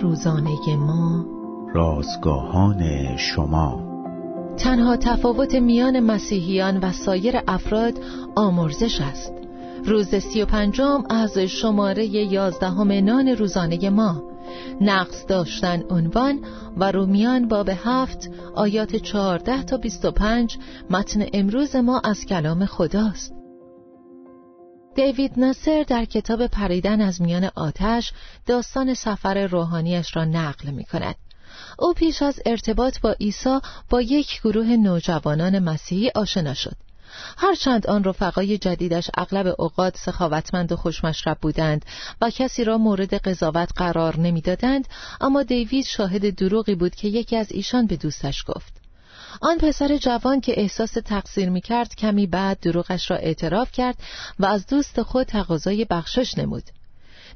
[0.00, 1.26] روزانه ما.
[1.74, 3.92] رازگاهان شما.
[4.56, 7.92] تنها تفاوت میان مسیحیان و سایر افراد
[8.36, 9.32] آمرزش است.
[9.84, 14.22] روز سی و پنجم از شماره یازدهم نان روزانه ما.
[14.80, 16.38] نقص داشتن عنوان
[16.76, 20.58] و رومیان باب هفت آیات چهارده تا بیست و پنج
[20.90, 23.41] متن امروز ما از کلام خداست.
[24.94, 28.12] دیوید ناصر در کتاب پریدن از میان آتش
[28.46, 31.14] داستان سفر روحانیش را نقل می کند.
[31.78, 33.58] او پیش از ارتباط با عیسی
[33.90, 36.76] با یک گروه نوجوانان مسیحی آشنا شد.
[37.38, 41.84] هرچند آن رفقای جدیدش اغلب اوقات سخاوتمند و خوشمشرب بودند
[42.20, 44.88] و کسی را مورد قضاوت قرار نمی‌دادند
[45.20, 48.81] اما دیوید شاهد دروغی بود که یکی از ایشان به دوستش گفت
[49.40, 53.96] آن پسر جوان که احساس تقصیر می کرد کمی بعد دروغش را اعتراف کرد
[54.38, 56.62] و از دوست خود تقاضای بخشش نمود.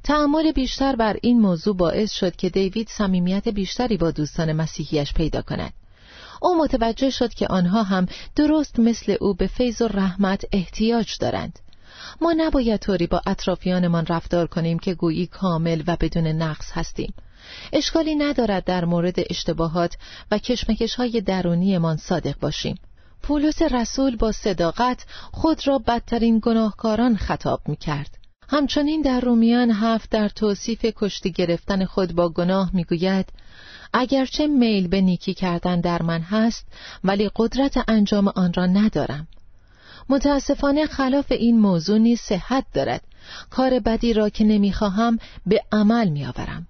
[0.05, 5.43] تعمل بیشتر بر این موضوع باعث شد که دیوید صمیمیت بیشتری با دوستان مسیحیش پیدا
[5.43, 5.73] کند.
[6.43, 11.59] او متوجه شد که آنها هم درست مثل او به فیض و رحمت احتیاج دارند.
[12.21, 17.15] ما نباید طوری با اطرافیانمان رفتار کنیم که گویی کامل و بدون نقص هستیم.
[17.73, 19.97] اشکالی ندارد در مورد اشتباهات
[20.30, 22.77] و کشمکش های درونیمان صادق باشیم.
[23.23, 30.11] پولس رسول با صداقت خود را بدترین گناهکاران خطاب می کرد همچنین در رومیان هفت
[30.11, 33.33] در توصیف کشتی گرفتن خود با گناه می‌گوید
[33.93, 36.66] اگرچه میل به نیکی کردن در من هست
[37.05, 39.29] ولی قدرت انجام آن را ندارم.
[40.09, 43.03] متاسفانه خلاف این موضوع نیز صحت دارد.
[43.51, 46.66] کار بدی را که نمی‌خواهم به عمل میآورم.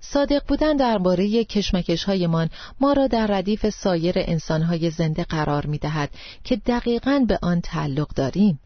[0.00, 6.10] صادق بودن درباره کشمکش هایمان ما را در ردیف سایر انسانهای زنده قرار می دهد
[6.44, 8.60] که دقیقا به آن تعلق داریم.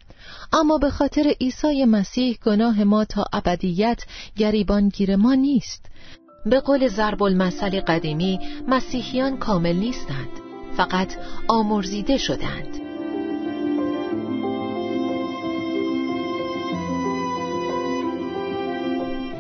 [0.53, 4.03] اما به خاطر عیسی مسیح گناه ما تا ابدیت
[4.37, 5.87] گریبانگیر ما نیست.
[6.47, 10.29] به قول ضرب المثل قدیمی مسیحیان کامل نیستند.
[10.77, 11.17] فقط
[11.49, 12.84] آمرزیده شدند.